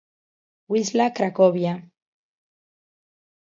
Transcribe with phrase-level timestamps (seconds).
[0.71, 1.77] Wisła Cracovia